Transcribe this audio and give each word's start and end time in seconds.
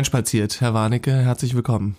hereinspaziert. 0.00 0.62
Herr 0.62 0.72
Warnecke, 0.72 1.12
herzlich 1.12 1.54
willkommen. 1.54 1.94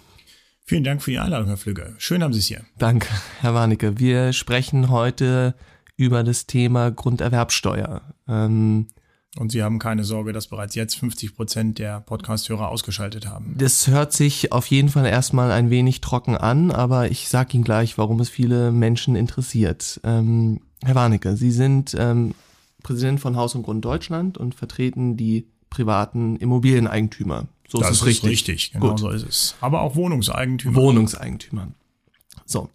Vielen 0.65 0.83
Dank 0.83 1.03
für 1.03 1.11
die 1.11 1.19
Einladung, 1.19 1.45
Herr 1.45 1.57
Flügge. 1.57 1.93
Schön 1.99 2.23
haben 2.23 2.33
Sie 2.33 2.39
es 2.39 2.47
hier. 2.47 2.61
Danke, 2.79 3.07
Herr 3.41 3.53
Warnecke. 3.53 3.99
Wir 3.99 4.33
sprechen 4.33 4.89
heute 4.89 5.53
über 5.97 6.23
das 6.23 6.47
Thema 6.47 6.89
Grunderwerbsteuer. 6.89 8.01
Ähm, 8.27 8.87
und 9.37 9.51
Sie 9.51 9.61
haben 9.61 9.77
keine 9.77 10.03
Sorge, 10.03 10.33
dass 10.33 10.47
bereits 10.47 10.73
jetzt 10.73 10.95
50 10.95 11.35
Prozent 11.35 11.77
der 11.77 11.99
Podcast-Hörer 11.99 12.69
ausgeschaltet 12.69 13.27
haben. 13.27 13.53
Das 13.55 13.87
hört 13.87 14.13
sich 14.13 14.51
auf 14.51 14.65
jeden 14.65 14.89
Fall 14.89 15.05
erstmal 15.05 15.51
ein 15.51 15.69
wenig 15.69 16.01
trocken 16.01 16.35
an, 16.35 16.71
aber 16.71 17.11
ich 17.11 17.29
sage 17.29 17.53
Ihnen 17.53 17.63
gleich, 17.63 17.99
warum 17.99 18.19
es 18.19 18.29
viele 18.29 18.71
Menschen 18.71 19.15
interessiert. 19.15 20.01
Ähm, 20.03 20.61
Herr 20.83 20.95
Warnecke, 20.95 21.37
Sie 21.37 21.51
sind 21.51 21.95
ähm, 21.99 22.33
Präsident 22.81 23.19
von 23.19 23.35
Haus 23.35 23.53
und 23.53 23.61
Grund 23.61 23.85
Deutschland 23.85 24.39
und 24.39 24.55
vertreten 24.55 25.17
die 25.17 25.45
privaten 25.69 26.35
Immobilieneigentümer. 26.37 27.47
So 27.71 27.79
das 27.79 27.91
ist 27.91 27.97
es 28.01 28.05
richtig. 28.05 28.29
richtig. 28.29 28.71
Genau 28.73 28.89
Gut. 28.89 28.99
so 28.99 29.09
ist 29.09 29.25
es. 29.25 29.55
Aber 29.61 29.81
auch 29.81 29.95
Wohnungseigentümer. 29.95 30.75
Wohnungseigentümer. 30.75 31.69
So. 32.45 32.69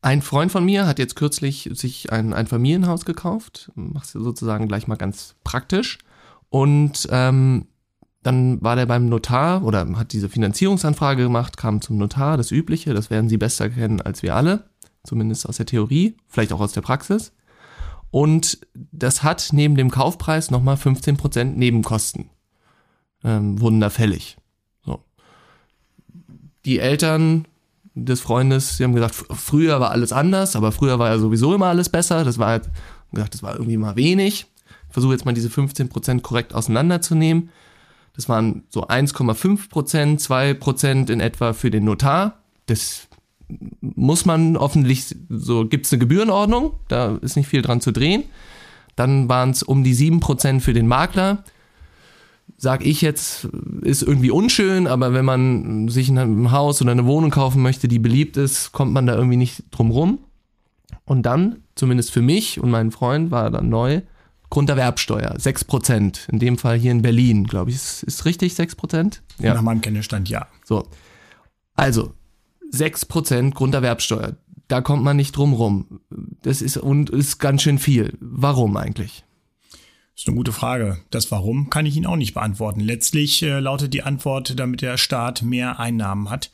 Ein 0.00 0.22
Freund 0.22 0.50
von 0.50 0.64
mir 0.64 0.86
hat 0.86 0.98
jetzt 0.98 1.16
kürzlich 1.16 1.68
sich 1.74 2.10
ein, 2.10 2.32
ein 2.32 2.46
Familienhaus 2.46 3.04
gekauft, 3.04 3.70
macht 3.74 4.06
sozusagen 4.06 4.68
gleich 4.68 4.86
mal 4.86 4.96
ganz 4.96 5.36
praktisch. 5.44 5.98
Und 6.48 7.06
ähm, 7.10 7.66
dann 8.22 8.62
war 8.62 8.74
der 8.74 8.86
beim 8.86 9.10
Notar 9.10 9.64
oder 9.64 9.86
hat 9.96 10.12
diese 10.12 10.30
Finanzierungsanfrage 10.30 11.24
gemacht, 11.24 11.58
kam 11.58 11.82
zum 11.82 11.98
Notar, 11.98 12.38
das 12.38 12.50
Übliche, 12.50 12.94
das 12.94 13.10
werden 13.10 13.28
Sie 13.28 13.36
besser 13.36 13.68
kennen 13.68 14.00
als 14.00 14.22
wir 14.22 14.34
alle, 14.34 14.64
zumindest 15.04 15.46
aus 15.46 15.58
der 15.58 15.66
Theorie, 15.66 16.16
vielleicht 16.26 16.54
auch 16.54 16.60
aus 16.60 16.72
der 16.72 16.80
Praxis. 16.80 17.32
Und 18.10 18.60
das 18.74 19.22
hat 19.22 19.50
neben 19.52 19.74
dem 19.74 19.90
Kaufpreis 19.90 20.50
nochmal 20.50 20.76
15% 20.76 21.44
Nebenkosten, 21.44 22.30
ähm, 23.24 23.60
wurden 23.60 23.80
da 23.80 23.90
fällig. 23.90 24.36
So. 24.84 25.00
Die 26.64 26.78
Eltern 26.78 27.46
des 27.94 28.20
Freundes, 28.20 28.76
die 28.76 28.84
haben 28.84 28.94
gesagt, 28.94 29.14
früher 29.14 29.80
war 29.80 29.90
alles 29.90 30.12
anders, 30.12 30.56
aber 30.56 30.72
früher 30.72 30.98
war 30.98 31.10
ja 31.10 31.18
sowieso 31.18 31.54
immer 31.54 31.66
alles 31.66 31.88
besser. 31.88 32.24
Das 32.24 32.38
war 32.38 32.48
halt, 32.48 32.70
gesagt, 33.12 33.34
das 33.34 33.42
war 33.42 33.54
irgendwie 33.54 33.76
mal 33.76 33.96
wenig. 33.96 34.46
Ich 34.88 34.92
versuche 34.94 35.12
jetzt 35.12 35.24
mal 35.24 35.34
diese 35.34 35.48
15% 35.48 36.20
korrekt 36.20 36.54
auseinanderzunehmen. 36.54 37.50
Das 38.14 38.28
waren 38.28 38.64
so 38.68 38.86
1,5 38.86 39.68
Prozent, 39.68 40.20
2 40.20 40.54
Prozent 40.54 41.10
in 41.10 41.20
etwa 41.20 41.52
für 41.52 41.70
den 41.70 41.84
Notar. 41.84 42.42
Das 42.66 43.08
muss 43.80 44.24
man 44.24 44.56
offentlich, 44.56 45.14
so 45.28 45.66
gibt 45.66 45.86
es 45.86 45.92
eine 45.92 46.00
Gebührenordnung, 46.00 46.74
da 46.88 47.18
ist 47.20 47.36
nicht 47.36 47.48
viel 47.48 47.62
dran 47.62 47.80
zu 47.80 47.92
drehen. 47.92 48.24
Dann 48.96 49.28
waren 49.28 49.50
es 49.50 49.62
um 49.62 49.84
die 49.84 49.94
7 49.94 50.20
Prozent 50.20 50.62
für 50.62 50.72
den 50.72 50.86
Makler 50.86 51.44
sag 52.56 52.86
ich 52.86 53.00
jetzt, 53.00 53.48
ist 53.82 54.02
irgendwie 54.02 54.30
unschön, 54.30 54.86
aber 54.86 55.14
wenn 55.14 55.24
man 55.24 55.88
sich 55.88 56.08
ein 56.08 56.52
Haus 56.52 56.80
oder 56.80 56.92
eine 56.92 57.06
Wohnung 57.06 57.30
kaufen 57.30 57.60
möchte, 57.60 57.88
die 57.88 57.98
beliebt 57.98 58.36
ist, 58.36 58.72
kommt 58.72 58.92
man 58.92 59.06
da 59.06 59.14
irgendwie 59.14 59.36
nicht 59.36 59.64
drum 59.70 59.90
rum. 59.90 60.20
Und 61.04 61.22
dann, 61.26 61.64
zumindest 61.74 62.12
für 62.12 62.22
mich 62.22 62.60
und 62.60 62.70
meinen 62.70 62.92
Freund, 62.92 63.30
war 63.30 63.50
dann 63.50 63.68
neu, 63.68 64.02
Grunderwerbsteuer, 64.50 65.34
6%. 65.36 66.28
In 66.30 66.38
dem 66.38 66.58
Fall 66.58 66.78
hier 66.78 66.92
in 66.92 67.02
Berlin, 67.02 67.44
glaube 67.44 67.70
ich. 67.70 67.76
Ist, 67.76 68.02
ist 68.02 68.24
richtig 68.26 68.52
6%? 68.52 69.20
Ja. 69.38 69.54
Nach 69.54 69.62
meinem 69.62 69.80
Kenntnisstand, 69.80 70.28
ja. 70.28 70.46
So. 70.64 70.86
Also, 71.74 72.12
6% 72.72 73.54
Grunderwerbsteuer. 73.54 74.36
Da 74.68 74.80
kommt 74.82 75.02
man 75.02 75.16
nicht 75.16 75.36
drum 75.36 75.54
rum. 75.54 76.00
Das 76.42 76.62
ist, 76.62 76.76
und 76.76 77.10
ist 77.10 77.38
ganz 77.38 77.62
schön 77.62 77.78
viel. 77.78 78.16
Warum 78.20 78.76
eigentlich? 78.76 79.24
Das 80.14 80.24
ist 80.24 80.28
eine 80.28 80.36
gute 80.36 80.52
Frage. 80.52 80.98
Das 81.10 81.30
Warum 81.30 81.70
kann 81.70 81.86
ich 81.86 81.96
Ihnen 81.96 82.06
auch 82.06 82.16
nicht 82.16 82.34
beantworten. 82.34 82.80
Letztlich 82.80 83.42
äh, 83.42 83.60
lautet 83.60 83.94
die 83.94 84.02
Antwort, 84.02 84.58
damit 84.58 84.82
der 84.82 84.98
Staat 84.98 85.42
mehr 85.42 85.80
Einnahmen 85.80 86.28
hat. 86.28 86.50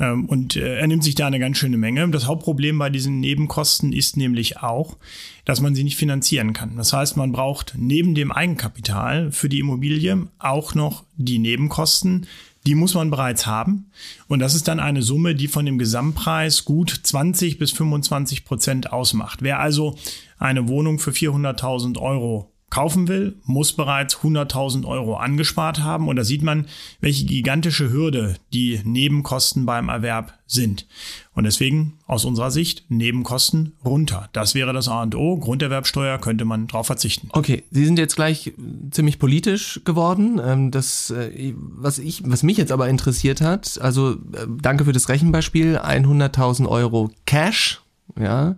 Ähm, 0.00 0.24
und 0.24 0.56
äh, 0.56 0.78
er 0.78 0.86
nimmt 0.86 1.04
sich 1.04 1.14
da 1.14 1.26
eine 1.26 1.38
ganz 1.38 1.58
schöne 1.58 1.76
Menge. 1.76 2.08
Das 2.08 2.26
Hauptproblem 2.26 2.78
bei 2.78 2.88
diesen 2.88 3.20
Nebenkosten 3.20 3.92
ist 3.92 4.16
nämlich 4.16 4.58
auch, 4.62 4.96
dass 5.44 5.60
man 5.60 5.74
sie 5.74 5.84
nicht 5.84 5.98
finanzieren 5.98 6.54
kann. 6.54 6.76
Das 6.76 6.94
heißt, 6.94 7.18
man 7.18 7.30
braucht 7.30 7.74
neben 7.76 8.14
dem 8.14 8.32
Eigenkapital 8.32 9.30
für 9.32 9.50
die 9.50 9.60
Immobilie 9.60 10.26
auch 10.38 10.74
noch 10.74 11.04
die 11.16 11.38
Nebenkosten. 11.38 12.26
Die 12.66 12.74
muss 12.74 12.94
man 12.94 13.10
bereits 13.10 13.46
haben. 13.46 13.90
Und 14.26 14.38
das 14.38 14.54
ist 14.54 14.66
dann 14.66 14.80
eine 14.80 15.02
Summe, 15.02 15.34
die 15.34 15.48
von 15.48 15.66
dem 15.66 15.76
Gesamtpreis 15.76 16.64
gut 16.64 17.00
20 17.02 17.58
bis 17.58 17.70
25 17.72 18.46
Prozent 18.46 18.92
ausmacht. 18.94 19.42
Wer 19.42 19.60
also 19.60 19.98
eine 20.38 20.66
Wohnung 20.68 20.98
für 20.98 21.10
400.000 21.10 21.98
Euro 21.98 22.53
kaufen 22.74 23.06
will, 23.06 23.36
muss 23.44 23.72
bereits 23.72 24.16
100.000 24.16 24.84
Euro 24.84 25.14
angespart 25.14 25.80
haben. 25.80 26.08
Und 26.08 26.16
da 26.16 26.24
sieht 26.24 26.42
man, 26.42 26.66
welche 27.00 27.24
gigantische 27.24 27.92
Hürde 27.92 28.34
die 28.52 28.80
Nebenkosten 28.82 29.64
beim 29.64 29.88
Erwerb 29.88 30.34
sind. 30.48 30.88
Und 31.34 31.44
deswegen 31.44 31.98
aus 32.08 32.24
unserer 32.24 32.50
Sicht 32.50 32.84
Nebenkosten 32.88 33.74
runter. 33.84 34.28
Das 34.32 34.56
wäre 34.56 34.72
das 34.72 34.88
A 34.88 35.04
und 35.04 35.14
O. 35.14 35.36
Grunderwerbsteuer 35.36 36.18
könnte 36.18 36.44
man 36.44 36.66
darauf 36.66 36.86
verzichten. 36.86 37.28
Okay, 37.30 37.62
Sie 37.70 37.84
sind 37.84 37.96
jetzt 37.96 38.16
gleich 38.16 38.52
ziemlich 38.90 39.20
politisch 39.20 39.80
geworden. 39.84 40.40
Ähm, 40.44 40.72
das, 40.72 41.10
äh, 41.10 41.54
was 41.56 42.00
ich, 42.00 42.22
was 42.26 42.42
mich 42.42 42.56
jetzt 42.56 42.72
aber 42.72 42.88
interessiert 42.88 43.40
hat, 43.40 43.78
also 43.80 44.14
äh, 44.14 44.46
danke 44.60 44.84
für 44.84 44.92
das 44.92 45.08
Rechenbeispiel, 45.08 45.78
100.000 45.78 46.68
Euro 46.68 47.12
Cash, 47.24 47.82
ja. 48.18 48.56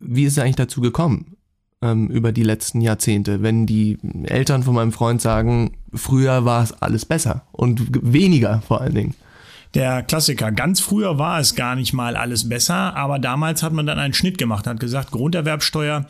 Wie 0.00 0.24
ist 0.24 0.32
es 0.32 0.38
eigentlich 0.38 0.56
dazu 0.56 0.80
gekommen? 0.80 1.35
Ähm, 1.86 2.08
über 2.08 2.32
die 2.32 2.42
letzten 2.42 2.80
Jahrzehnte, 2.80 3.42
wenn 3.42 3.66
die 3.66 3.98
Eltern 4.24 4.62
von 4.62 4.74
meinem 4.74 4.92
Freund 4.92 5.20
sagen, 5.20 5.72
früher 5.94 6.44
war 6.44 6.62
es 6.62 6.72
alles 6.82 7.04
besser 7.04 7.42
und 7.52 7.82
weniger 8.02 8.62
vor 8.66 8.80
allen 8.80 8.94
Dingen. 8.94 9.14
Der 9.74 10.02
Klassiker. 10.02 10.52
Ganz 10.52 10.80
früher 10.80 11.18
war 11.18 11.38
es 11.38 11.54
gar 11.54 11.76
nicht 11.76 11.92
mal 11.92 12.16
alles 12.16 12.48
besser, 12.48 12.96
aber 12.96 13.18
damals 13.18 13.62
hat 13.62 13.72
man 13.72 13.86
dann 13.86 13.98
einen 13.98 14.14
Schnitt 14.14 14.38
gemacht, 14.38 14.66
hat 14.66 14.80
gesagt, 14.80 15.10
Grunderwerbsteuer, 15.10 16.06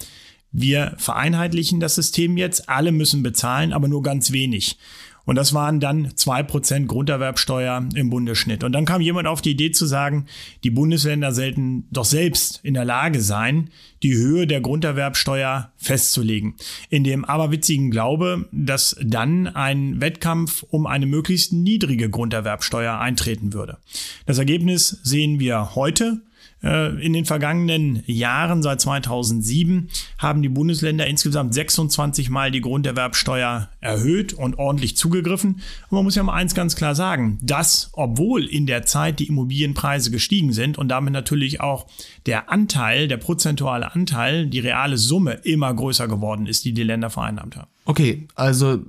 wir 0.52 0.94
vereinheitlichen 0.98 1.80
das 1.80 1.96
System 1.96 2.36
jetzt, 2.36 2.68
alle 2.68 2.92
müssen 2.92 3.22
bezahlen, 3.22 3.72
aber 3.72 3.88
nur 3.88 4.02
ganz 4.02 4.30
wenig. 4.32 4.78
Und 5.26 5.34
das 5.34 5.52
waren 5.52 5.80
dann 5.80 6.12
zwei 6.14 6.42
Prozent 6.42 6.88
Grunderwerbsteuer 6.88 7.86
im 7.94 8.10
Bundesschnitt. 8.10 8.64
Und 8.64 8.72
dann 8.72 8.84
kam 8.84 9.00
jemand 9.00 9.26
auf 9.26 9.42
die 9.42 9.50
Idee 9.50 9.72
zu 9.72 9.84
sagen, 9.84 10.26
die 10.64 10.70
Bundesländer 10.70 11.32
sollten 11.32 11.86
doch 11.90 12.04
selbst 12.04 12.60
in 12.62 12.74
der 12.74 12.84
Lage 12.84 13.20
sein, 13.20 13.70
die 14.02 14.14
Höhe 14.14 14.46
der 14.46 14.60
Grunderwerbsteuer 14.60 15.72
festzulegen. 15.76 16.54
In 16.90 17.02
dem 17.02 17.24
aberwitzigen 17.24 17.90
Glaube, 17.90 18.48
dass 18.52 18.96
dann 19.02 19.48
ein 19.48 20.00
Wettkampf 20.00 20.62
um 20.62 20.86
eine 20.86 21.06
möglichst 21.06 21.52
niedrige 21.52 22.08
Grunderwerbsteuer 22.08 22.98
eintreten 22.98 23.52
würde. 23.52 23.78
Das 24.26 24.38
Ergebnis 24.38 25.00
sehen 25.02 25.40
wir 25.40 25.74
heute. 25.74 26.22
Äh, 26.62 27.04
in 27.04 27.12
den 27.12 27.24
vergangenen 27.24 28.02
Jahren, 28.06 28.62
seit 28.62 28.80
2007, 28.80 29.88
haben 30.18 30.42
die 30.42 30.48
Bundesländer 30.48 31.06
insgesamt 31.06 31.54
26 31.54 32.30
Mal 32.30 32.50
die 32.50 32.60
Grunderwerbsteuer 32.60 33.68
erhöht 33.80 34.32
und 34.32 34.58
ordentlich 34.58 34.96
zugegriffen. 34.96 35.60
Und 35.90 35.92
man 35.92 36.04
muss 36.04 36.14
ja 36.14 36.22
mal 36.22 36.34
eins 36.34 36.54
ganz 36.54 36.74
klar 36.74 36.94
sagen, 36.94 37.38
dass, 37.42 37.90
obwohl 37.92 38.44
in 38.44 38.66
der 38.66 38.84
Zeit 38.84 39.18
die 39.18 39.28
Immobilienpreise 39.28 40.10
gestiegen 40.10 40.52
sind 40.52 40.78
und 40.78 40.88
damit 40.88 41.12
natürlich 41.12 41.60
auch 41.60 41.86
der 42.24 42.50
Anteil, 42.50 43.06
der 43.06 43.18
prozentuale 43.18 43.94
Anteil, 43.94 44.46
die 44.46 44.60
reale 44.60 44.96
Summe 44.96 45.32
immer 45.44 45.72
größer 45.74 46.08
geworden 46.08 46.46
ist, 46.46 46.64
die 46.64 46.72
die 46.72 46.82
Länder 46.82 47.10
vereinnahmt 47.10 47.56
haben. 47.56 47.70
Okay, 47.86 48.26
also 48.34 48.80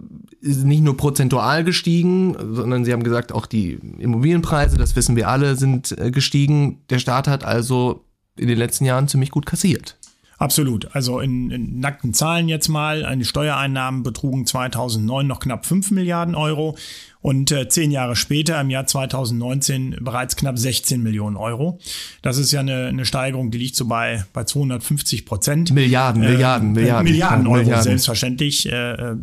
ist 0.41 0.65
nicht 0.65 0.81
nur 0.81 0.97
prozentual 0.97 1.63
gestiegen, 1.63 2.35
sondern 2.53 2.83
Sie 2.83 2.91
haben 2.91 3.03
gesagt, 3.03 3.31
auch 3.31 3.45
die 3.45 3.79
Immobilienpreise, 3.99 4.77
das 4.77 4.95
wissen 4.95 5.15
wir 5.15 5.29
alle, 5.29 5.55
sind 5.55 5.97
äh, 5.97 6.11
gestiegen. 6.11 6.81
Der 6.89 6.99
Staat 6.99 7.27
hat 7.27 7.43
also 7.43 8.03
in 8.35 8.47
den 8.47 8.57
letzten 8.57 8.85
Jahren 8.85 9.07
ziemlich 9.07 9.31
gut 9.31 9.45
kassiert. 9.45 9.97
Absolut. 10.39 10.95
Also 10.95 11.19
in, 11.19 11.49
in 11.49 11.79
nackten 11.79 12.13
Zahlen 12.13 12.47
jetzt 12.47 12.67
mal, 12.67 13.15
die 13.17 13.25
Steuereinnahmen 13.25 14.03
betrugen 14.03 14.45
2009 14.45 15.25
noch 15.25 15.39
knapp 15.39 15.65
5 15.65 15.91
Milliarden 15.91 16.35
Euro 16.35 16.77
und 17.21 17.51
äh, 17.51 17.67
zehn 17.67 17.91
Jahre 17.91 18.15
später, 18.15 18.59
im 18.61 18.69
Jahr 18.69 18.85
2019, 18.85 19.97
bereits 20.01 20.35
knapp 20.35 20.57
16 20.57 21.01
Millionen 21.01 21.35
Euro. 21.35 21.79
Das 22.21 22.37
ist 22.37 22.51
ja 22.51 22.59
eine, 22.59 22.87
eine 22.87 23.05
Steigerung, 23.05 23.51
die 23.51 23.57
liegt 23.57 23.75
so 23.75 23.87
bei, 23.87 24.23
bei 24.33 24.43
250 24.43 25.25
Prozent. 25.25 25.71
Milliarden, 25.71 26.23
äh, 26.23 26.31
Milliarden, 26.31 26.71
Milliarden. 26.71 27.03
Milliarden 27.03 27.47
Euro, 27.47 27.57
Milliarden. 27.57 27.83
selbstverständlich. 27.83 28.71
Äh, 28.71 28.91
äh, 28.91 29.15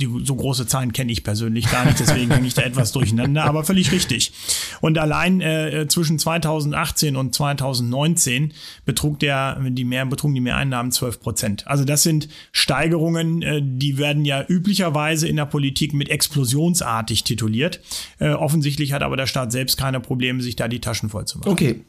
die, 0.00 0.08
so 0.24 0.34
große 0.34 0.66
Zahlen 0.66 0.92
kenne 0.92 1.12
ich 1.12 1.22
persönlich 1.22 1.70
gar 1.70 1.84
nicht, 1.84 2.00
deswegen 2.00 2.30
hänge 2.30 2.46
ich 2.46 2.54
da 2.54 2.62
etwas 2.62 2.92
durcheinander, 2.92 3.44
aber 3.44 3.64
völlig 3.64 3.92
richtig. 3.92 4.32
Und 4.80 4.98
allein 4.98 5.40
äh, 5.40 5.86
zwischen 5.88 6.18
2018 6.18 7.16
und 7.16 7.34
2019 7.34 8.52
betrug 8.84 9.20
der, 9.20 9.60
die 9.60 9.84
mehr, 9.84 10.04
betrugen 10.06 10.34
die 10.34 10.40
Mehreinnahmen 10.40 10.90
12 10.90 11.20
Prozent. 11.20 11.66
Also 11.68 11.84
das 11.84 12.02
sind 12.02 12.28
Steigerungen, 12.50 13.42
äh, 13.42 13.60
die 13.62 13.98
werden 13.98 14.24
ja 14.24 14.44
üblicherweise 14.46 15.28
in 15.28 15.36
der 15.36 15.46
Politik 15.46 15.92
mit 15.92 16.08
explosionsartig 16.08 17.24
tituliert. 17.36 17.80
Äh, 18.18 18.30
offensichtlich 18.30 18.92
hat 18.92 19.02
aber 19.02 19.16
der 19.16 19.26
Staat 19.26 19.52
selbst 19.52 19.78
keine 19.78 20.00
Probleme, 20.00 20.42
sich 20.42 20.56
da 20.56 20.68
die 20.68 20.80
Taschen 20.80 21.08
voll 21.08 21.24
zu 21.24 21.38
machen. 21.38 21.50
Okay, 21.50 21.84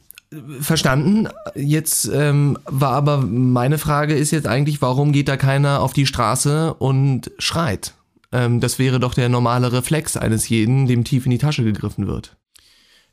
verstanden. 0.59 1.27
Jetzt 1.55 2.09
ähm, 2.13 2.57
war 2.65 2.93
aber 2.93 3.17
meine 3.17 3.77
Frage 3.77 4.15
ist 4.15 4.31
jetzt 4.31 4.47
eigentlich, 4.47 4.81
warum 4.81 5.11
geht 5.11 5.27
da 5.27 5.37
keiner 5.37 5.81
auf 5.81 5.93
die 5.93 6.05
Straße 6.05 6.73
und 6.73 7.31
schreit? 7.37 7.93
Ähm, 8.31 8.59
das 8.59 8.79
wäre 8.79 8.99
doch 8.99 9.13
der 9.13 9.29
normale 9.29 9.71
Reflex 9.71 10.17
eines 10.17 10.49
jeden, 10.49 10.87
dem 10.87 11.03
tief 11.03 11.25
in 11.25 11.31
die 11.31 11.37
Tasche 11.37 11.63
gegriffen 11.63 12.07
wird. 12.07 12.35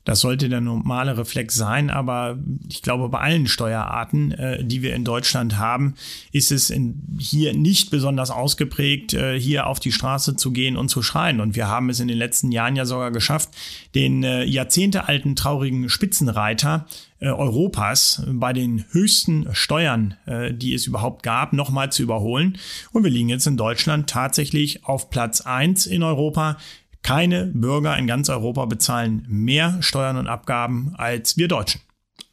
Das 0.03 0.19
sollte 0.19 0.49
der 0.49 0.61
normale 0.61 1.17
Reflex 1.17 1.55
sein, 1.55 1.89
aber 1.89 2.39
ich 2.69 2.81
glaube, 2.81 3.09
bei 3.09 3.19
allen 3.19 3.47
Steuerarten, 3.47 4.31
äh, 4.31 4.63
die 4.63 4.81
wir 4.81 4.95
in 4.95 5.05
Deutschland 5.05 5.57
haben, 5.57 5.93
ist 6.31 6.51
es 6.51 6.69
in, 6.71 7.17
hier 7.19 7.53
nicht 7.53 7.91
besonders 7.91 8.31
ausgeprägt, 8.31 9.13
äh, 9.13 9.39
hier 9.39 9.67
auf 9.67 9.79
die 9.79 9.91
Straße 9.91 10.35
zu 10.35 10.51
gehen 10.51 10.75
und 10.75 10.89
zu 10.89 11.03
schreien. 11.03 11.39
Und 11.39 11.55
wir 11.55 11.67
haben 11.67 11.89
es 11.89 11.99
in 11.99 12.07
den 12.07 12.17
letzten 12.17 12.51
Jahren 12.51 12.75
ja 12.75 12.85
sogar 12.85 13.11
geschafft, 13.11 13.49
den 13.93 14.23
äh, 14.23 14.43
jahrzehntealten 14.43 15.35
traurigen 15.35 15.87
Spitzenreiter 15.87 16.87
äh, 17.19 17.29
Europas 17.29 18.23
bei 18.27 18.51
den 18.51 18.85
höchsten 18.91 19.53
Steuern, 19.53 20.15
äh, 20.25 20.51
die 20.53 20.73
es 20.73 20.87
überhaupt 20.87 21.21
gab, 21.21 21.53
nochmal 21.53 21.91
zu 21.91 22.01
überholen. 22.01 22.57
Und 22.91 23.03
wir 23.03 23.11
liegen 23.11 23.29
jetzt 23.29 23.45
in 23.45 23.57
Deutschland 23.57 24.09
tatsächlich 24.09 24.83
auf 24.85 25.11
Platz 25.11 25.41
eins 25.41 25.85
in 25.85 26.01
Europa 26.01 26.57
keine 27.03 27.47
Bürger 27.47 27.97
in 27.97 28.07
ganz 28.07 28.29
Europa 28.29 28.65
bezahlen 28.65 29.25
mehr 29.27 29.81
Steuern 29.81 30.17
und 30.17 30.27
Abgaben 30.27 30.93
als 30.95 31.37
wir 31.37 31.47
Deutschen. 31.47 31.81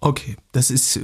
Okay, 0.01 0.37
das 0.53 0.71
ist 0.71 1.01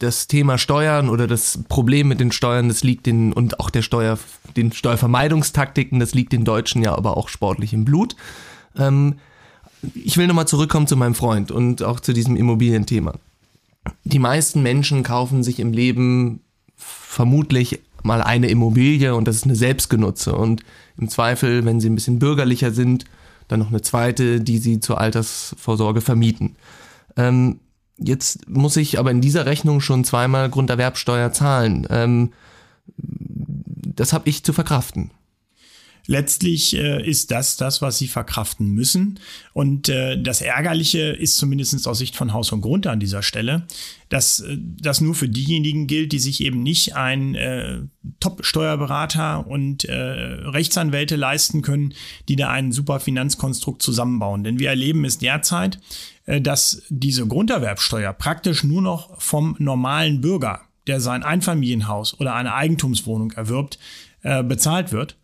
das 0.00 0.26
Thema 0.26 0.58
Steuern 0.58 1.08
oder 1.08 1.26
das 1.26 1.60
Problem 1.68 2.08
mit 2.08 2.20
den 2.20 2.30
Steuern, 2.30 2.68
das 2.68 2.84
liegt 2.84 3.06
den 3.06 3.32
und 3.32 3.58
auch 3.58 3.70
der 3.70 3.80
Steuer, 3.80 4.18
den 4.56 4.70
Steuervermeidungstaktiken, 4.70 5.98
das 5.98 6.14
liegt 6.14 6.32
den 6.32 6.44
Deutschen 6.44 6.82
ja 6.82 6.94
aber 6.94 7.16
auch 7.16 7.28
sportlich 7.28 7.72
im 7.72 7.86
Blut. 7.86 8.16
Ähm, 8.76 9.14
ich 9.94 10.18
will 10.18 10.26
nochmal 10.26 10.46
zurückkommen 10.46 10.86
zu 10.86 10.96
meinem 10.96 11.14
Freund 11.14 11.50
und 11.50 11.82
auch 11.82 12.00
zu 12.00 12.12
diesem 12.12 12.36
Immobilienthema. 12.36 13.14
Die 14.04 14.18
meisten 14.18 14.62
Menschen 14.62 15.02
kaufen 15.02 15.42
sich 15.42 15.58
im 15.58 15.72
Leben 15.72 16.40
vermutlich 16.76 17.80
mal 18.04 18.22
eine 18.22 18.48
Immobilie 18.48 19.14
und 19.14 19.26
das 19.26 19.36
ist 19.36 19.44
eine 19.44 19.56
Selbstgenutze. 19.56 20.34
Und 20.34 20.62
im 20.96 21.08
Zweifel, 21.08 21.64
wenn 21.64 21.80
sie 21.80 21.88
ein 21.88 21.94
bisschen 21.94 22.18
bürgerlicher 22.18 22.70
sind, 22.70 23.04
dann 23.48 23.60
noch 23.60 23.68
eine 23.68 23.82
zweite, 23.82 24.40
die 24.40 24.58
sie 24.58 24.80
zur 24.80 25.00
Altersvorsorge 25.00 26.00
vermieten. 26.00 26.56
Ähm, 27.16 27.60
jetzt 27.98 28.48
muss 28.48 28.76
ich 28.76 28.98
aber 28.98 29.10
in 29.10 29.20
dieser 29.20 29.46
Rechnung 29.46 29.80
schon 29.80 30.04
zweimal 30.04 30.50
Grunderwerbsteuer 30.50 31.32
zahlen. 31.32 31.86
Ähm, 31.90 32.32
das 32.96 34.12
habe 34.12 34.28
ich 34.28 34.44
zu 34.44 34.52
verkraften 34.52 35.10
letztlich 36.06 36.76
äh, 36.76 37.02
ist 37.06 37.30
das 37.30 37.56
das, 37.56 37.80
was 37.80 37.98
sie 37.98 38.08
verkraften 38.08 38.68
müssen. 38.68 39.20
Und 39.52 39.88
äh, 39.88 40.20
das 40.20 40.40
Ärgerliche 40.40 41.00
ist 41.00 41.36
zumindest 41.36 41.86
aus 41.88 41.98
Sicht 41.98 42.16
von 42.16 42.32
Haus 42.32 42.52
und 42.52 42.60
Grund 42.60 42.86
an 42.86 43.00
dieser 43.00 43.22
Stelle, 43.22 43.66
dass 44.08 44.40
äh, 44.40 44.56
das 44.58 45.00
nur 45.00 45.14
für 45.14 45.28
diejenigen 45.28 45.86
gilt, 45.86 46.12
die 46.12 46.18
sich 46.18 46.42
eben 46.42 46.62
nicht 46.62 46.94
ein 46.94 47.34
äh, 47.34 47.78
Top-Steuerberater 48.20 49.46
und 49.46 49.84
äh, 49.84 49.94
Rechtsanwälte 49.94 51.16
leisten 51.16 51.62
können, 51.62 51.94
die 52.28 52.36
da 52.36 52.50
ein 52.50 52.72
super 52.72 53.00
Finanzkonstrukt 53.00 53.82
zusammenbauen. 53.82 54.44
Denn 54.44 54.58
wir 54.58 54.68
erleben 54.68 55.04
es 55.04 55.18
derzeit, 55.18 55.80
äh, 56.26 56.40
dass 56.40 56.82
diese 56.90 57.26
Grunderwerbsteuer 57.26 58.12
praktisch 58.12 58.62
nur 58.62 58.82
noch 58.82 59.20
vom 59.20 59.56
normalen 59.58 60.20
Bürger, 60.20 60.62
der 60.86 61.00
sein 61.00 61.22
Einfamilienhaus 61.22 62.20
oder 62.20 62.34
eine 62.34 62.52
Eigentumswohnung 62.52 63.32
erwirbt, 63.32 63.78
äh, 64.20 64.42
bezahlt 64.42 64.92
wird 64.92 65.16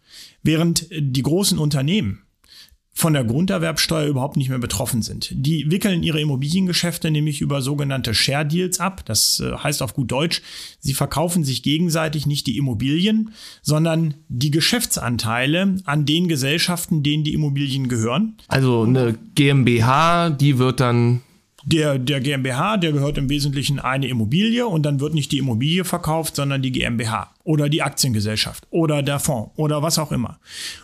während 0.43 0.87
die 0.90 1.22
großen 1.22 1.58
Unternehmen 1.58 2.22
von 2.93 3.12
der 3.14 3.25
Grunderwerbsteuer 3.25 4.08
überhaupt 4.08 4.37
nicht 4.37 4.50
mehr 4.50 4.58
betroffen 4.58 5.00
sind. 5.00 5.31
Die 5.32 5.70
wickeln 5.70 6.02
ihre 6.02 6.20
Immobiliengeschäfte 6.20 7.11
nämlich 7.11 7.40
über 7.40 7.62
sogenannte 7.62 8.14
Share 8.14 8.44
Deals 8.44 8.78
ab. 8.78 9.05
Das 9.06 9.40
äh, 9.40 9.52
heißt 9.56 9.82
auf 9.82 9.94
gut 9.94 10.11
Deutsch, 10.11 10.43
sie 10.81 10.93
verkaufen 10.93 11.44
sich 11.44 11.62
gegenseitig 11.62 12.26
nicht 12.26 12.46
die 12.46 12.58
Immobilien, 12.58 13.31
sondern 13.62 14.14
die 14.28 14.50
Geschäftsanteile 14.50 15.76
an 15.84 16.05
den 16.05 16.28
Gesellschaften, 16.28 17.02
denen 17.02 17.25
die 17.25 17.32
Immobilien 17.32 17.88
gehören. 17.88 18.37
Also 18.49 18.82
eine 18.82 19.16
GmbH, 19.34 20.31
die 20.31 20.58
wird 20.58 20.81
dann 20.81 21.23
der, 21.64 21.98
der 21.98 22.20
GmbH, 22.20 22.76
der 22.76 22.92
gehört 22.92 23.18
im 23.18 23.28
Wesentlichen 23.28 23.78
eine 23.78 24.08
Immobilie 24.08 24.66
und 24.66 24.84
dann 24.84 25.00
wird 25.00 25.14
nicht 25.14 25.32
die 25.32 25.38
Immobilie 25.38 25.84
verkauft, 25.84 26.36
sondern 26.36 26.62
die 26.62 26.72
GmbH 26.72 27.34
oder 27.44 27.68
die 27.68 27.82
Aktiengesellschaft 27.82 28.66
oder 28.70 29.02
der 29.02 29.18
Fonds 29.18 29.52
oder 29.56 29.82
was 29.82 29.98
auch 29.98 30.12
immer. 30.12 30.40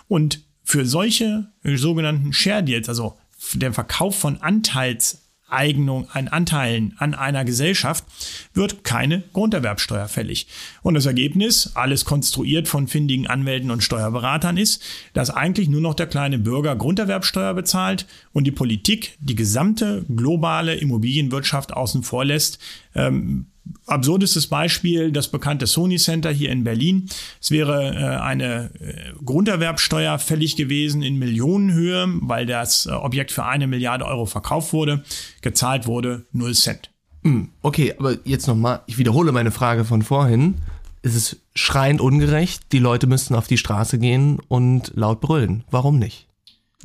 Und 0.08 0.44
für 0.62 0.84
solche 0.84 1.46
sogenannten 1.62 2.32
Share 2.32 2.62
Deals, 2.62 2.88
also 2.88 3.16
der 3.54 3.72
Verkauf 3.72 4.18
von 4.18 4.40
Anteils 4.42 5.25
Eignung 5.48 6.08
an 6.10 6.28
Anteilen 6.28 6.94
an 6.98 7.14
einer 7.14 7.44
Gesellschaft 7.44 8.04
wird 8.52 8.82
keine 8.84 9.22
Grunderwerbsteuer 9.32 10.08
fällig. 10.08 10.48
Und 10.82 10.94
das 10.94 11.06
Ergebnis, 11.06 11.72
alles 11.74 12.04
konstruiert 12.04 12.66
von 12.68 12.88
findigen 12.88 13.26
Anwälten 13.26 13.70
und 13.70 13.82
Steuerberatern 13.82 14.56
ist, 14.56 14.82
dass 15.12 15.30
eigentlich 15.30 15.68
nur 15.68 15.80
noch 15.80 15.94
der 15.94 16.08
kleine 16.08 16.38
Bürger 16.38 16.74
Grunderwerbsteuer 16.74 17.54
bezahlt 17.54 18.06
und 18.32 18.44
die 18.44 18.52
Politik 18.52 19.16
die 19.20 19.36
gesamte 19.36 20.04
globale 20.14 20.74
Immobilienwirtschaft 20.74 21.72
außen 21.72 22.02
vor 22.02 22.24
lässt, 22.24 22.58
ähm, 22.94 23.46
absurdestes 23.86 24.46
Beispiel, 24.46 25.12
das 25.12 25.28
bekannte 25.28 25.66
Sony 25.66 25.96
Center 25.96 26.30
hier 26.30 26.50
in 26.50 26.64
Berlin. 26.64 27.08
Es 27.40 27.50
wäre 27.50 27.94
äh, 27.94 28.22
eine 28.22 28.70
äh, 28.80 29.12
Grunderwerbsteuer 29.24 30.18
fällig 30.18 30.56
gewesen 30.56 31.02
in 31.02 31.18
Millionenhöhe, 31.18 32.06
weil 32.22 32.46
das 32.46 32.86
äh, 32.86 32.90
Objekt 32.90 33.32
für 33.32 33.44
eine 33.44 33.66
Milliarde 33.66 34.04
Euro 34.04 34.26
verkauft 34.26 34.72
wurde. 34.72 35.04
Gezahlt 35.40 35.86
wurde 35.86 36.26
0 36.32 36.54
Cent. 36.54 36.90
Hm, 37.22 37.48
okay, 37.62 37.94
aber 37.98 38.18
jetzt 38.24 38.46
nochmal, 38.46 38.82
ich 38.86 38.98
wiederhole 38.98 39.32
meine 39.32 39.50
Frage 39.50 39.84
von 39.84 40.02
vorhin. 40.02 40.56
Es 41.02 41.14
ist 41.14 41.36
schreiend 41.54 42.00
ungerecht, 42.00 42.72
die 42.72 42.78
Leute 42.78 43.06
müssten 43.06 43.34
auf 43.34 43.46
die 43.46 43.58
Straße 43.58 43.98
gehen 43.98 44.40
und 44.48 44.92
laut 44.94 45.20
brüllen. 45.20 45.64
Warum 45.70 45.98
nicht? 45.98 46.25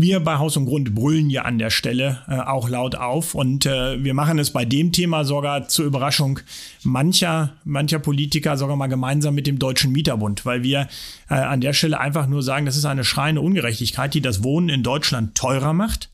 Wir 0.01 0.19
bei 0.19 0.38
Haus 0.38 0.57
und 0.57 0.65
Grund 0.65 0.95
brüllen 0.95 1.30
ja 1.30 1.44
an 1.44 1.57
der 1.57 1.69
Stelle 1.69 2.19
äh, 2.27 2.39
auch 2.39 2.69
laut 2.69 2.95
auf. 2.95 3.36
Und 3.36 3.65
äh, 3.65 4.03
wir 4.03 4.13
machen 4.13 4.39
es 4.39 4.51
bei 4.51 4.65
dem 4.65 4.92
Thema 4.92 5.25
sogar 5.25 5.68
zur 5.68 5.86
Überraschung 5.86 6.39
mancher, 6.83 7.53
mancher 7.63 8.00
Politiker 8.00 8.57
sogar 8.57 8.75
mal 8.75 8.88
gemeinsam 8.88 9.36
mit 9.36 9.48
dem 9.48 9.59
Deutschen 9.59 9.92
Mieterbund, 9.92 10.45
weil 10.45 10.63
wir 10.63 10.88
äh, 11.30 11.36
an 11.36 11.62
der 11.62 11.74
Stelle 11.74 12.00
einfach 12.00 12.27
nur 12.27 12.44
sagen, 12.44 12.65
das 12.65 12.77
ist 12.77 12.86
eine 12.86 13.03
schreiende 13.03 13.42
Ungerechtigkeit, 13.42 14.13
die 14.13 14.21
das 14.21 14.44
Wohnen 14.44 14.69
in 14.69 14.83
Deutschland 14.83 15.36
teurer 15.36 15.74
macht 15.74 16.09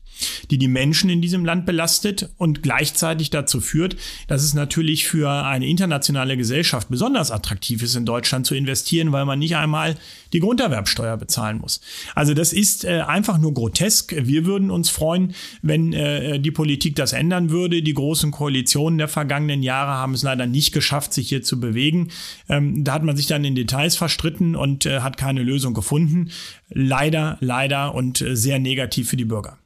die 0.50 0.58
die 0.58 0.68
Menschen 0.68 1.10
in 1.10 1.20
diesem 1.20 1.44
Land 1.44 1.66
belastet 1.66 2.30
und 2.36 2.62
gleichzeitig 2.62 3.30
dazu 3.30 3.60
führt, 3.60 3.96
dass 4.26 4.42
es 4.42 4.54
natürlich 4.54 5.06
für 5.06 5.30
eine 5.30 5.66
internationale 5.66 6.36
Gesellschaft 6.36 6.88
besonders 6.88 7.30
attraktiv 7.30 7.82
ist, 7.82 7.96
in 7.96 8.04
Deutschland 8.04 8.46
zu 8.46 8.54
investieren, 8.54 9.12
weil 9.12 9.24
man 9.24 9.38
nicht 9.38 9.56
einmal 9.56 9.96
die 10.32 10.40
Grunderwerbsteuer 10.40 11.16
bezahlen 11.16 11.58
muss. 11.58 11.80
Also 12.14 12.34
das 12.34 12.52
ist 12.52 12.84
äh, 12.84 13.00
einfach 13.00 13.38
nur 13.38 13.54
grotesk. 13.54 14.14
Wir 14.18 14.44
würden 14.44 14.70
uns 14.70 14.90
freuen, 14.90 15.34
wenn 15.62 15.92
äh, 15.92 16.38
die 16.38 16.50
Politik 16.50 16.96
das 16.96 17.12
ändern 17.12 17.50
würde. 17.50 17.82
Die 17.82 17.94
großen 17.94 18.30
Koalitionen 18.30 18.98
der 18.98 19.08
vergangenen 19.08 19.62
Jahre 19.62 19.92
haben 19.92 20.14
es 20.14 20.22
leider 20.22 20.46
nicht 20.46 20.72
geschafft, 20.72 21.12
sich 21.12 21.28
hier 21.28 21.42
zu 21.42 21.60
bewegen. 21.60 22.08
Ähm, 22.48 22.84
da 22.84 22.94
hat 22.94 23.04
man 23.04 23.16
sich 23.16 23.26
dann 23.26 23.44
in 23.44 23.54
Details 23.54 23.96
verstritten 23.96 24.56
und 24.56 24.86
äh, 24.86 25.00
hat 25.00 25.16
keine 25.16 25.42
Lösung 25.42 25.74
gefunden. 25.74 26.30
Leider, 26.68 27.38
leider 27.40 27.94
und 27.94 28.20
äh, 28.20 28.36
sehr 28.36 28.58
negativ 28.58 29.08
für 29.08 29.16
die 29.16 29.24
Bürger. 29.24 29.58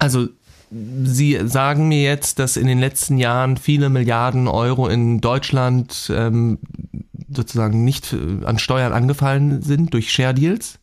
Also 0.00 0.28
Sie 0.70 1.36
sagen 1.46 1.88
mir 1.88 2.02
jetzt, 2.02 2.38
dass 2.38 2.56
in 2.56 2.68
den 2.68 2.78
letzten 2.78 3.18
Jahren 3.18 3.56
viele 3.56 3.88
Milliarden 3.88 4.46
Euro 4.46 4.86
in 4.86 5.20
Deutschland 5.20 6.12
ähm, 6.14 6.58
sozusagen 7.28 7.84
nicht 7.84 8.12
äh, 8.12 8.44
an 8.44 8.58
Steuern 8.58 8.92
angefallen 8.92 9.62
sind 9.62 9.92
durch 9.94 10.12
Share 10.12 10.32
Deals. 10.32 10.78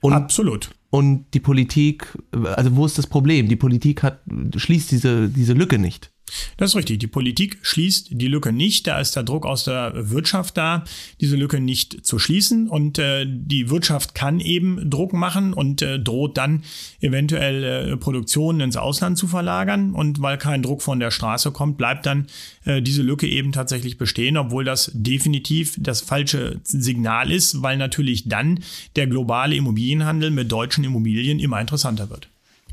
Und, 0.00 0.14
Absolut. 0.14 0.70
Und 0.88 1.26
die 1.34 1.40
Politik, 1.40 2.16
also 2.32 2.76
wo 2.76 2.86
ist 2.86 2.96
das 2.96 3.06
Problem? 3.06 3.48
Die 3.48 3.56
Politik 3.56 4.02
hat, 4.02 4.20
schließt 4.56 4.90
diese, 4.90 5.28
diese 5.28 5.52
Lücke 5.52 5.78
nicht. 5.78 6.12
Das 6.56 6.70
ist 6.70 6.76
richtig. 6.76 6.98
Die 6.98 7.06
Politik 7.06 7.58
schließt 7.62 8.08
die 8.10 8.28
Lücke 8.28 8.52
nicht. 8.52 8.86
Da 8.86 8.98
ist 8.98 9.14
der 9.14 9.22
Druck 9.22 9.46
aus 9.46 9.64
der 9.64 10.10
Wirtschaft 10.10 10.56
da, 10.56 10.84
diese 11.20 11.36
Lücke 11.36 11.60
nicht 11.60 12.04
zu 12.04 12.18
schließen. 12.18 12.68
Und 12.68 12.98
äh, 12.98 13.26
die 13.28 13.70
Wirtschaft 13.70 14.14
kann 14.14 14.40
eben 14.40 14.90
Druck 14.90 15.12
machen 15.12 15.52
und 15.52 15.82
äh, 15.82 15.98
droht 15.98 16.36
dann 16.36 16.64
eventuell 17.00 17.64
äh, 17.64 17.96
Produktionen 17.96 18.60
ins 18.60 18.76
Ausland 18.76 19.18
zu 19.18 19.28
verlagern. 19.28 19.94
Und 19.94 20.20
weil 20.20 20.38
kein 20.38 20.62
Druck 20.62 20.82
von 20.82 21.00
der 21.00 21.10
Straße 21.10 21.52
kommt, 21.52 21.78
bleibt 21.78 22.06
dann 22.06 22.26
äh, 22.64 22.82
diese 22.82 23.02
Lücke 23.02 23.28
eben 23.28 23.52
tatsächlich 23.52 23.98
bestehen, 23.98 24.36
obwohl 24.36 24.64
das 24.64 24.90
definitiv 24.94 25.76
das 25.78 26.00
falsche 26.00 26.60
Signal 26.64 27.30
ist, 27.30 27.62
weil 27.62 27.76
natürlich 27.76 28.28
dann 28.28 28.60
der 28.96 29.06
globale 29.06 29.54
Immobilienhandel 29.54 30.30
mit 30.30 30.50
deutschen 30.50 30.84
Immobilien 30.84 31.38
immer 31.38 31.60
interessanter 31.60 32.10
wird. 32.10 32.28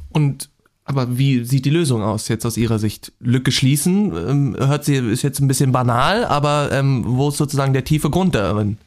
Und 0.10 0.50
aber 0.86 1.18
wie 1.18 1.46
sieht 1.46 1.66
die 1.66 1.70
Lösung 1.70 2.02
aus 2.02 2.28
jetzt 2.28 2.46
aus 2.46 2.58
Ihrer 2.58 2.78
Sicht? 2.78 3.14
Lücke 3.20 3.52
schließen, 3.52 4.14
ähm, 4.16 4.56
hört 4.58 4.84
sie, 4.84 4.96
ist 4.96 5.22
jetzt 5.22 5.40
ein 5.40 5.48
bisschen 5.48 5.72
banal, 5.72 6.26
aber 6.26 6.70
ähm, 6.72 7.04
wo 7.08 7.30
ist 7.30 7.38
sozusagen 7.38 7.74
der 7.74 7.86
tiefe 7.86 8.10
Grund 8.10 8.36
darin? 8.36 8.78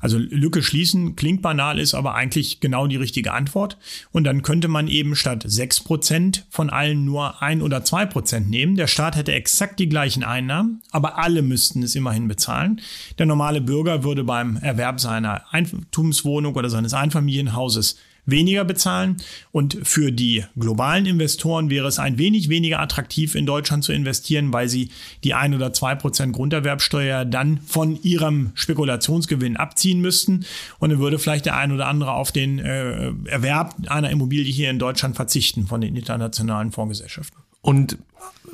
Also 0.00 0.18
Lücke 0.18 0.62
schließen 0.62 1.16
klingt 1.16 1.40
banal, 1.40 1.78
ist 1.78 1.94
aber 1.94 2.14
eigentlich 2.14 2.60
genau 2.60 2.86
die 2.86 2.96
richtige 2.96 3.32
Antwort. 3.32 3.78
Und 4.12 4.24
dann 4.24 4.42
könnte 4.42 4.68
man 4.68 4.86
eben 4.86 5.16
statt 5.16 5.44
sechs 5.46 5.80
Prozent 5.80 6.44
von 6.50 6.68
allen 6.68 7.06
nur 7.06 7.40
ein 7.40 7.62
oder 7.62 7.84
zwei 7.84 8.04
Prozent 8.04 8.50
nehmen. 8.50 8.76
Der 8.76 8.86
Staat 8.86 9.16
hätte 9.16 9.32
exakt 9.32 9.80
die 9.80 9.88
gleichen 9.88 10.22
Einnahmen, 10.22 10.82
aber 10.90 11.18
alle 11.18 11.40
müssten 11.40 11.82
es 11.82 11.94
immerhin 11.94 12.28
bezahlen. 12.28 12.82
Der 13.18 13.24
normale 13.24 13.62
Bürger 13.62 14.04
würde 14.04 14.24
beim 14.24 14.58
Erwerb 14.58 15.00
seiner 15.00 15.44
Eigentumswohnung 15.54 16.54
oder 16.54 16.68
seines 16.68 16.92
Einfamilienhauses 16.92 17.96
weniger 18.26 18.64
bezahlen. 18.64 19.18
Und 19.52 19.78
für 19.82 20.12
die 20.12 20.44
globalen 20.58 21.06
Investoren 21.06 21.70
wäre 21.70 21.88
es 21.88 21.98
ein 21.98 22.18
wenig 22.18 22.48
weniger 22.48 22.80
attraktiv, 22.80 23.34
in 23.34 23.46
Deutschland 23.46 23.84
zu 23.84 23.92
investieren, 23.92 24.52
weil 24.52 24.68
sie 24.68 24.90
die 25.22 25.34
ein 25.34 25.54
oder 25.54 25.72
zwei 25.72 25.94
Prozent 25.94 26.34
Grunderwerbsteuer 26.34 27.24
dann 27.24 27.58
von 27.60 28.00
ihrem 28.02 28.52
Spekulationsgewinn 28.54 29.56
abziehen 29.56 30.00
müssten. 30.00 30.44
Und 30.78 30.90
dann 30.90 30.98
würde 30.98 31.18
vielleicht 31.18 31.46
der 31.46 31.56
ein 31.56 31.72
oder 31.72 31.86
andere 31.86 32.12
auf 32.12 32.32
den 32.32 32.58
äh, 32.58 33.12
Erwerb 33.26 33.74
einer 33.86 34.10
Immobilie 34.10 34.52
hier 34.52 34.70
in 34.70 34.78
Deutschland 34.78 35.16
verzichten 35.16 35.66
von 35.66 35.80
den 35.80 35.96
internationalen 35.96 36.72
Fondsgesellschaften. 36.72 37.43
Und 37.64 37.96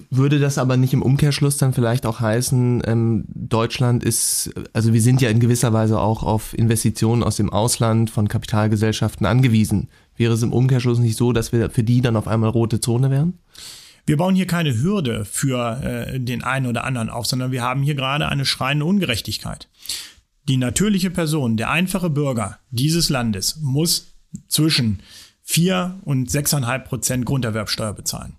würde 0.08 0.38
das 0.38 0.56
aber 0.56 0.76
nicht 0.76 0.92
im 0.92 1.02
Umkehrschluss 1.02 1.56
dann 1.56 1.72
vielleicht 1.72 2.06
auch 2.06 2.20
heißen, 2.20 2.82
ähm, 2.86 3.24
Deutschland 3.26 4.04
ist, 4.04 4.52
also 4.72 4.92
wir 4.92 5.02
sind 5.02 5.20
ja 5.20 5.30
in 5.30 5.40
gewisser 5.40 5.72
Weise 5.72 5.98
auch 5.98 6.22
auf 6.22 6.56
Investitionen 6.56 7.24
aus 7.24 7.36
dem 7.36 7.50
Ausland 7.50 8.08
von 8.08 8.28
Kapitalgesellschaften 8.28 9.26
angewiesen. 9.26 9.88
Wäre 10.16 10.34
es 10.34 10.42
im 10.42 10.52
Umkehrschluss 10.52 11.00
nicht 11.00 11.16
so, 11.16 11.32
dass 11.32 11.50
wir 11.50 11.70
für 11.70 11.82
die 11.82 12.00
dann 12.00 12.14
auf 12.14 12.28
einmal 12.28 12.50
rote 12.50 12.80
Zone 12.80 13.10
wären? 13.10 13.40
Wir 14.06 14.16
bauen 14.16 14.36
hier 14.36 14.46
keine 14.46 14.80
Hürde 14.80 15.24
für 15.24 15.82
äh, 15.82 16.20
den 16.20 16.44
einen 16.44 16.66
oder 16.66 16.84
anderen 16.84 17.10
auf, 17.10 17.26
sondern 17.26 17.50
wir 17.50 17.62
haben 17.62 17.82
hier 17.82 17.96
gerade 17.96 18.28
eine 18.28 18.44
schreiende 18.44 18.84
Ungerechtigkeit. 18.84 19.68
Die 20.48 20.56
natürliche 20.56 21.10
Person, 21.10 21.56
der 21.56 21.70
einfache 21.70 22.10
Bürger 22.10 22.58
dieses 22.70 23.08
Landes 23.08 23.58
muss 23.60 24.14
zwischen 24.46 25.00
vier 25.42 25.98
und 26.04 26.30
sechseinhalb 26.30 26.88
Prozent 26.88 27.26
Grunderwerbsteuer 27.26 27.92
bezahlen. 27.92 28.36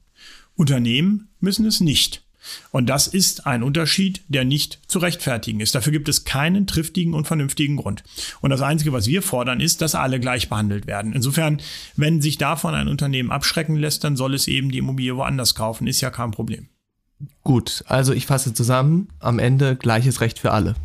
Unternehmen 0.61 1.27
müssen 1.39 1.65
es 1.65 1.81
nicht. 1.81 2.21
Und 2.69 2.87
das 2.87 3.07
ist 3.07 3.47
ein 3.47 3.63
Unterschied, 3.63 4.21
der 4.27 4.45
nicht 4.45 4.79
zu 4.87 4.99
rechtfertigen 4.99 5.59
ist. 5.59 5.73
Dafür 5.73 5.91
gibt 5.91 6.07
es 6.07 6.23
keinen 6.23 6.67
triftigen 6.67 7.15
und 7.15 7.25
vernünftigen 7.25 7.77
Grund. 7.77 8.03
Und 8.41 8.51
das 8.51 8.61
Einzige, 8.61 8.93
was 8.93 9.07
wir 9.07 9.23
fordern, 9.23 9.59
ist, 9.59 9.81
dass 9.81 9.95
alle 9.95 10.19
gleich 10.19 10.49
behandelt 10.49 10.85
werden. 10.85 11.13
Insofern, 11.13 11.61
wenn 11.95 12.21
sich 12.21 12.37
davon 12.37 12.75
ein 12.75 12.87
Unternehmen 12.87 13.31
abschrecken 13.31 13.75
lässt, 13.75 14.03
dann 14.03 14.15
soll 14.15 14.35
es 14.35 14.47
eben 14.47 14.71
die 14.71 14.77
Immobilie 14.77 15.15
woanders 15.15 15.55
kaufen. 15.55 15.87
Ist 15.87 16.01
ja 16.01 16.11
kein 16.11 16.29
Problem. 16.29 16.67
Gut, 17.43 17.83
also 17.87 18.13
ich 18.13 18.27
fasse 18.27 18.53
zusammen, 18.53 19.07
am 19.19 19.39
Ende 19.39 19.75
gleiches 19.75 20.21
Recht 20.21 20.37
für 20.37 20.51
alle. 20.51 20.75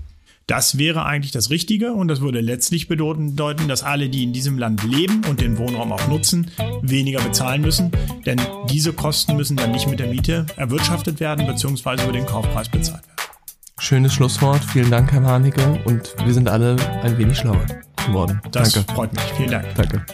Das 0.47 0.79
wäre 0.79 1.05
eigentlich 1.05 1.33
das 1.33 1.51
Richtige 1.51 1.93
und 1.93 2.07
das 2.07 2.21
würde 2.21 2.41
letztlich 2.41 2.87
bedeuten, 2.87 3.35
dass 3.67 3.83
alle, 3.83 4.09
die 4.09 4.23
in 4.23 4.33
diesem 4.33 4.59
Land 4.59 4.85
leben 4.85 5.23
und 5.29 5.41
den 5.41 5.59
Wohnraum 5.59 5.93
auch 5.93 6.07
nutzen, 6.07 6.53
weniger 6.83 7.21
bezahlen 7.21 7.63
müssen. 7.63 7.91
Denn 8.25 8.41
diese 8.71 8.93
Kosten 8.93 9.37
müssen 9.37 9.57
dann 9.57 9.73
nicht 9.73 9.89
mit 9.89 9.99
der 9.99 10.07
Miete 10.07 10.47
erwirtschaftet 10.57 11.19
werden 11.19 11.47
bzw. 11.49 12.05
über 12.05 12.13
den 12.13 12.27
Kaufpreis 12.27 12.69
bezahlt 12.69 13.03
werden. 13.03 13.17
Schönes 13.79 14.15
Schlusswort. 14.15 14.65
Vielen 14.65 14.91
Dank, 14.91 15.11
Herr 15.11 15.25
Warnecke. 15.25 15.83
Und 15.85 16.15
wir 16.25 16.33
sind 16.33 16.49
alle 16.49 16.77
ein 17.03 17.19
wenig 17.19 17.37
schlauer 17.39 17.67
geworden. 18.07 18.41
Das 18.53 18.73
Danke. 18.73 18.93
freut 18.93 19.13
mich. 19.13 19.23
Vielen 19.37 19.51
Dank. 19.51 19.75
Danke. 19.75 20.07